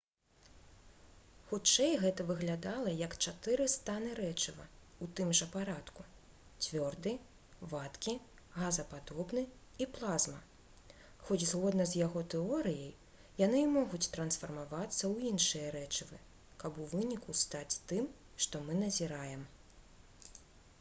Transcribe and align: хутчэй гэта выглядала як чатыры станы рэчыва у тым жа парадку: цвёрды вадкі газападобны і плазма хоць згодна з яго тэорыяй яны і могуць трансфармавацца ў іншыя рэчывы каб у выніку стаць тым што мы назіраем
хутчэй 1.49 1.91
гэта 2.03 2.23
выглядала 2.29 2.93
як 3.01 3.11
чатыры 3.25 3.65
станы 3.73 4.13
рэчыва 4.19 4.63
у 5.05 5.09
тым 5.19 5.33
жа 5.39 5.47
парадку: 5.55 6.05
цвёрды 6.67 7.13
вадкі 7.73 8.15
газападобны 8.55 9.43
і 9.85 9.89
плазма 9.99 10.39
хоць 11.27 11.39
згодна 11.51 11.87
з 11.91 12.01
яго 12.01 12.23
тэорыяй 12.33 12.91
яны 13.45 13.59
і 13.67 13.71
могуць 13.77 14.11
трансфармавацца 14.15 14.95
ў 15.13 15.35
іншыя 15.35 15.69
рэчывы 15.77 16.21
каб 16.65 16.81
у 16.85 16.89
выніку 16.97 17.37
стаць 17.45 17.77
тым 17.93 18.09
што 18.47 18.63
мы 18.71 18.79
назіраем 18.85 19.45